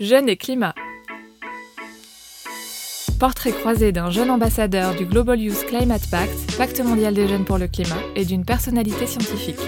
[0.00, 0.74] Jeunes et climat.
[3.18, 7.58] Portrait croisé d'un jeune ambassadeur du Global Youth Climate Pact, Pacte mondial des jeunes pour
[7.58, 9.60] le climat, et d'une personnalité scientifique.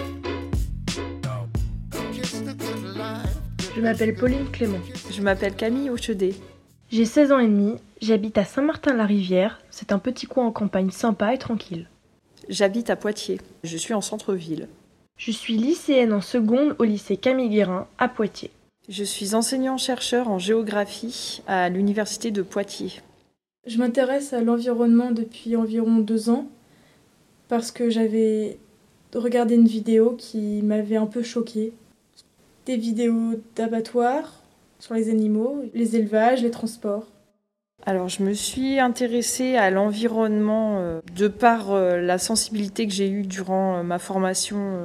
[3.76, 4.81] Je m'appelle Pauline Clément.
[5.10, 6.35] Je m'appelle Camille Auchedé.
[6.90, 11.35] J'ai 16 ans et demi, j'habite à Saint-Martin-la-Rivière, c'est un petit coin en campagne sympa
[11.35, 11.90] et tranquille.
[12.49, 14.69] J'habite à Poitiers, je suis en centre-ville.
[15.19, 18.51] Je suis lycéenne en seconde au lycée Camille Guérin à Poitiers.
[18.93, 23.01] Je suis enseignant-chercheur en géographie à l'université de Poitiers.
[23.66, 26.47] Je m'intéresse à l'environnement depuis environ deux ans
[27.49, 28.59] parce que j'avais
[29.15, 31.73] regardé une vidéo qui m'avait un peu choquée.
[32.66, 34.43] Des vidéos d'abattoirs
[34.79, 37.07] sur les animaux, les élevages, les transports.
[37.87, 43.09] Alors je me suis intéressée à l'environnement euh, de par euh, la sensibilité que j'ai
[43.09, 44.79] eue durant euh, ma formation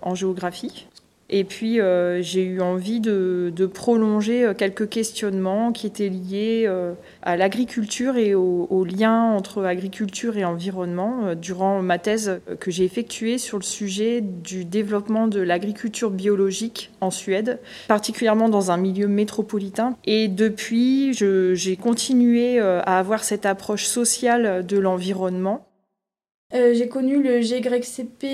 [0.00, 0.88] en géographie.
[1.34, 6.92] Et puis, euh, j'ai eu envie de, prolonger euh, quelques questionnements qui étaient liés euh,
[7.22, 13.38] à l'agriculture et au, lien entre agriculture et environnement durant ma thèse que j'ai effectuée
[13.38, 19.96] sur le sujet du développement de l'agriculture biologique en Suède, particulièrement dans un milieu métropolitain.
[20.04, 25.68] Et depuis, j'ai continué à avoir cette approche sociale de l'environnement.
[26.52, 28.24] j'ai connu le GYCP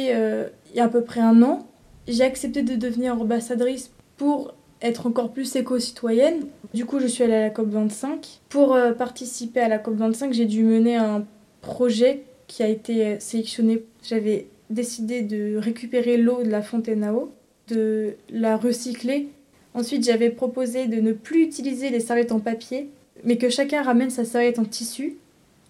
[0.71, 1.68] il y a à peu près un an
[2.09, 6.47] j'ai accepté de devenir ambassadrice pour être encore plus éco-citoyenne.
[6.75, 8.41] Du coup, je suis allée à la COP25.
[8.49, 11.25] Pour euh, participer à la COP25, j'ai dû mener un
[11.61, 13.85] projet qui a été euh, sélectionné.
[14.03, 17.33] J'avais décidé de récupérer l'eau de la fontaine à eau,
[17.69, 19.29] de la recycler.
[19.75, 22.89] Ensuite, j'avais proposé de ne plus utiliser les serviettes en papier,
[23.25, 25.17] mais que chacun ramène sa serviette en tissu.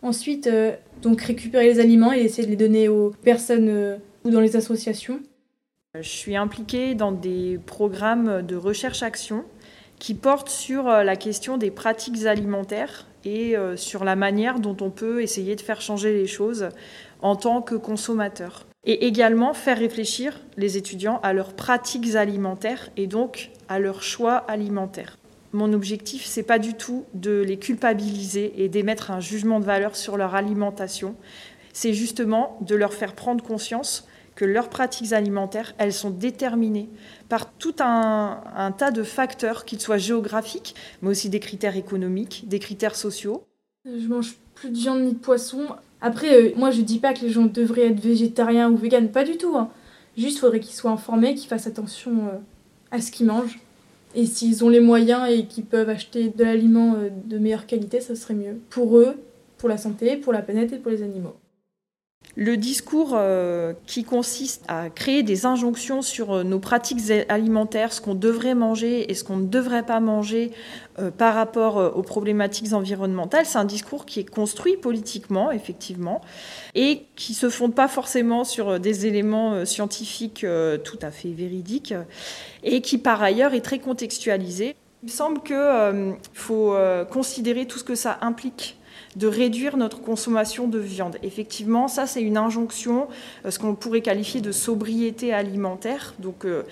[0.03, 0.73] Ensuite, euh,
[1.03, 5.21] donc récupérer les aliments et essayer de les donner aux personnes ou dans les associations.
[6.01, 9.45] Je suis impliquée dans des programmes de recherche-action
[9.99, 14.77] qui portent sur euh, la question des pratiques alimentaires et euh, sur la manière dont
[14.81, 16.69] on peut essayer de faire changer les choses
[17.21, 18.67] en tant que consommateur.
[18.85, 24.37] Et également faire réfléchir les étudiants à leurs pratiques alimentaires et donc à leurs choix
[24.37, 25.19] alimentaires.
[25.53, 29.97] Mon objectif, c'est pas du tout de les culpabiliser et d'émettre un jugement de valeur
[29.97, 31.17] sur leur alimentation.
[31.73, 34.08] C'est justement de leur faire prendre conscience
[34.39, 36.89] que leurs pratiques alimentaires, elles sont déterminées
[37.29, 42.61] par tout un, tas de facteurs, qu'ils soient géographiques, mais aussi des critères économiques, des
[42.61, 43.43] critères sociaux.
[43.85, 45.67] Je mange plus de viande ni de poisson.
[46.01, 49.25] Après, euh, moi, je dis pas que les gens devraient être végétariens ou véganes, pas
[49.25, 49.57] du tout.
[49.57, 49.71] Hein.
[50.17, 52.39] Juste, faudrait qu'ils soient informés, qu'ils fassent attention euh,
[52.93, 53.59] à ce qu'ils mangent.
[54.15, 58.01] Et s'ils ont les moyens et qu'ils peuvent acheter de l'aliment euh, de meilleure qualité,
[58.01, 58.61] ça serait mieux.
[58.71, 59.17] Pour eux,
[59.57, 61.35] pour la santé, pour la planète et pour les animaux.
[62.41, 68.01] Le discours euh, qui consiste à créer des injonctions sur euh, nos pratiques alimentaires, ce
[68.01, 70.53] qu'on devrait manger et ce qu'on ne devrait pas manger
[71.01, 76.21] euh, par rapport aux problématiques environnementales, c'est un discours qui est construit politiquement, effectivement,
[76.77, 80.47] et qui se fonde pas forcément sur des éléments scientifiques
[80.85, 81.95] tout à fait véridiques,
[82.63, 84.77] et qui par ailleurs est très contextualisé.
[85.03, 86.77] Il me semble qu'il faut
[87.11, 88.79] considérer tout ce que ça implique
[89.17, 91.17] de réduire notre consommation de viande.
[91.23, 93.09] Effectivement, ça c'est une injonction,
[93.45, 96.15] euh, ce qu'on pourrait qualifier de sobriété alimentaire.
[96.19, 96.63] Donc euh,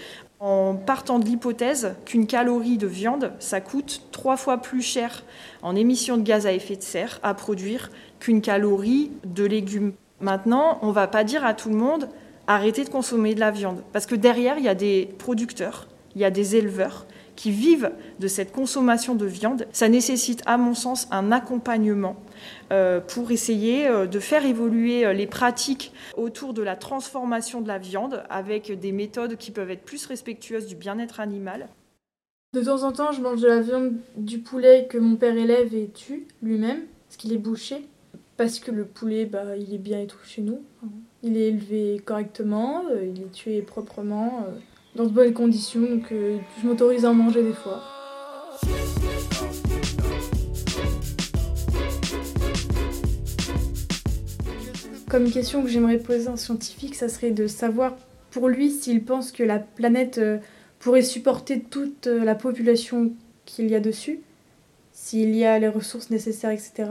[0.41, 5.25] en partant de l'hypothèse qu'une calorie de viande, ça coûte trois fois plus cher
[5.63, 9.93] en émissions de gaz à effet de serre à produire qu'une calorie de légumes.
[10.21, 12.09] Maintenant, on ne va pas dire à tout le monde
[12.47, 16.21] arrêtez de consommer de la viande, parce que derrière, il y a des producteurs, il
[16.21, 17.07] y a des éleveurs
[17.37, 22.17] qui vivent de cette consommation de viande, ça nécessite à mon sens un accompagnement
[22.73, 27.69] euh, pour essayer euh, de faire évoluer euh, les pratiques autour de la transformation de
[27.69, 31.69] la viande avec des méthodes qui peuvent être plus respectueuses du bien-être animal.
[32.55, 35.75] De temps en temps, je mange de la viande du poulet que mon père élève
[35.75, 37.87] et tue lui-même, parce qu'il est bouché.
[38.39, 40.61] Parce que le poulet, bah, il est bien et tout chez nous.
[41.23, 44.47] Il est élevé correctement, il est tué proprement
[44.97, 47.83] dans de bonnes conditions, donc euh, je m'autorise à en manger des fois.
[55.09, 57.95] Comme question que j'aimerais poser à un scientifique, ça serait de savoir
[58.31, 60.39] pour lui s'il pense que la planète euh,
[60.79, 63.13] pourrait supporter toute euh, la population
[63.45, 64.21] qu'il y a dessus,
[64.93, 66.85] s'il y a les ressources nécessaires, etc.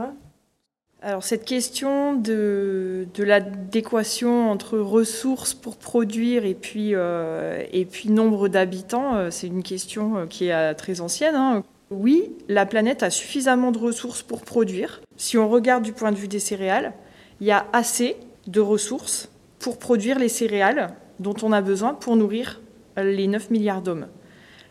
[1.05, 7.63] Alors cette question de, l'adéquation entre ressources pour produire et puis, euh,
[8.05, 11.35] nombre d'habitants, euh, c'est une question euh, qui est très ancienne.
[11.35, 11.63] Hein.
[11.91, 15.03] Oui, la planète a suffisamment de ressources pour produire.
[15.15, 16.91] Si on regarde du point de vue des céréales,
[17.39, 18.17] il y a assez
[18.47, 19.29] de ressources
[19.59, 22.61] pour produire les céréales dont on a besoin pour nourrir
[22.97, 24.07] les 9 milliards d'hommes.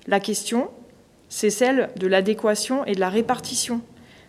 [0.08, 0.68] La question,
[1.28, 3.82] c'est celle de l'adéquation et de la répartition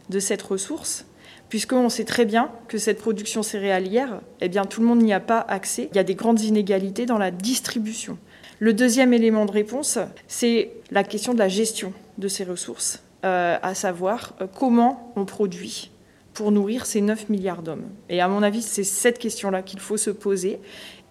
[0.09, 1.07] de cette ressource,
[1.49, 5.19] puisqu'on sait très bien que cette production céréalière, eh bien, tout le monde n'y a
[5.19, 5.89] pas accès.
[5.91, 8.17] Il y a des grandes inégalités dans la distribution.
[8.59, 13.57] Le deuxième élément de réponse, c'est la question de la gestion de ces ressources, euh,
[13.61, 15.91] à savoir euh, comment on produit
[16.33, 17.85] pour nourrir ces 9 milliards d'hommes.
[18.09, 20.59] Et à mon avis, c'est cette question-là qu'il faut se poser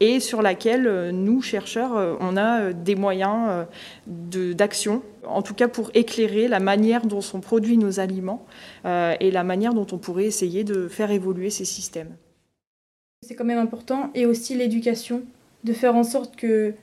[0.01, 3.67] et sur laquelle euh, nous, chercheurs, on a des moyens
[4.07, 8.45] d'action, en tout cas pour éclairer la manière dont sont produits nos aliments
[8.85, 12.17] et la manière dont on pourrait essayer de faire évoluer ces systèmes.
[13.23, 15.23] C'est quand même important, et aussi l'éducation,
[15.65, 16.75] de faire en sorte que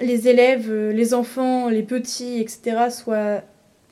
[0.00, 3.42] les élèves, les enfants, les petits, etc., soient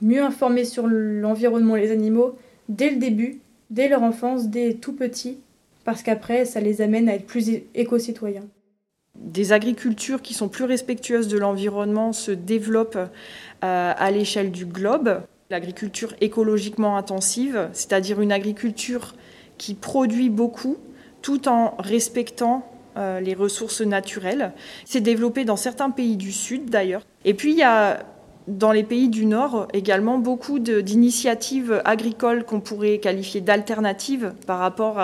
[0.03, 2.37] mieux informés sur l'environnement les animaux
[2.69, 3.41] dès le début,
[3.71, 5.39] dès leur enfance, dès tout petit,
[5.85, 8.47] parce qu'après, ça les amène à être plus éco-citoyens
[9.21, 15.23] des agricultures qui sont plus respectueuses de l'environnement se développent euh, à l'échelle du globe.
[15.51, 19.15] L'agriculture écologiquement intensive, c'est-à-dire une agriculture
[19.59, 20.77] qui produit beaucoup
[21.23, 24.53] tout en respectant euh, les ressources naturelles.
[24.85, 27.03] C'est développé dans certains pays du Sud d'ailleurs.
[27.25, 28.05] Et puis il y a
[28.49, 35.01] dans les pays du Nord également beaucoup d'initiatives agricoles qu'on pourrait qualifier d'alternatives par rapport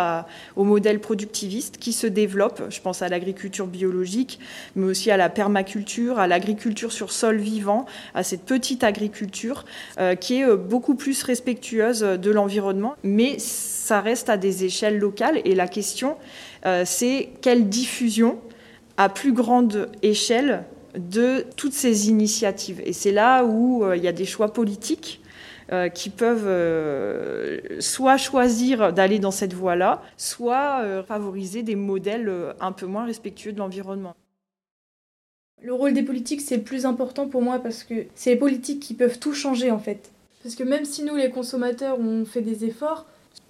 [0.56, 2.62] au modèle productiviste qui se développent.
[2.70, 4.38] Je pense à l'agriculture biologique,
[4.76, 9.64] mais aussi à la permaculture, à l'agriculture sur sol vivant, à cette petite agriculture
[9.98, 14.98] euh, qui est euh, beaucoup plus respectueuse de l'environnement, mais ça reste à des échelles
[14.98, 15.40] locales.
[15.44, 16.16] Et la question,
[16.66, 18.38] euh, c'est quelle diffusion
[18.96, 20.64] à plus grande échelle
[20.96, 22.80] de toutes ces initiatives.
[22.84, 25.20] Et c'est là où euh, il y a des choix politiques
[25.72, 32.30] euh, qui peuvent euh, soit choisir d'aller dans cette voie-là, soit favoriser des modèles
[32.60, 34.14] un peu moins respectueux de l'environnement.
[35.62, 38.80] Le rôle des politiques, c'est le plus important pour moi parce que c'est les politiques
[38.80, 40.10] qui peuvent tout changer en fait.
[40.42, 43.06] Parce que même si nous, les consommateurs, on fait des efforts,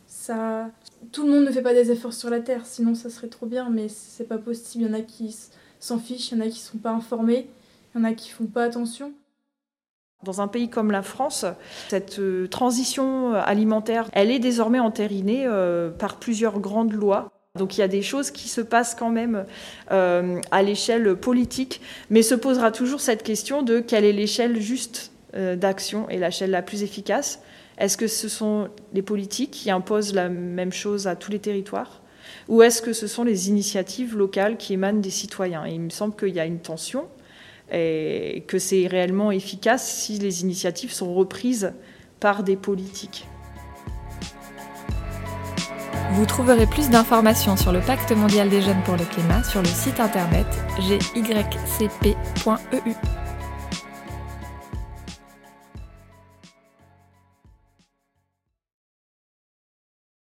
[0.06, 0.70] ça...
[1.10, 3.46] tout le monde ne fait pas des efforts sur la Terre, sinon ça serait trop
[3.46, 4.84] bien, mais c'est pas possible.
[4.84, 5.34] Il y en a qui
[5.82, 7.48] s'en fichent, il y en a qui ne sont pas informés,
[7.94, 9.12] il y en a qui ne font pas attention.
[10.22, 11.44] Dans un pays comme la France,
[11.88, 17.32] cette euh, transition alimentaire, elle est désormais entérinée euh, par plusieurs grandes lois.
[17.58, 19.44] Donc il y a des choses qui se passent quand même
[19.90, 25.10] euh, à l'échelle politique, mais se posera toujours cette question de quelle est l'échelle juste
[25.34, 27.40] d'action et l'échelle la plus efficace.
[27.78, 32.02] Est-ce que ce sont les politiques qui imposent la même chose à tous les territoires?
[32.48, 35.66] Ou est-ce que ce sont les initiatives locales qui émanent des citoyens?
[35.66, 37.06] Il me semble qu'il y a une tension
[37.72, 41.72] et que c'est réellement efficace si les initiatives sont reprises
[42.20, 43.26] par des politiques.
[46.12, 49.68] Vous trouverez plus d'informations sur le Pacte mondial des jeunes pour le climat sur le
[49.68, 50.46] site internet
[50.78, 52.14] gycp.eu.